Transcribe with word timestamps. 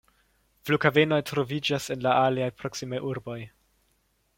Flughavenoj 0.69 1.19
troviĝas 1.33 1.91
en 1.97 2.03
la 2.09 2.17
aliaj 2.23 2.51
proksimaj 2.63 3.05
urboj. 3.13 3.41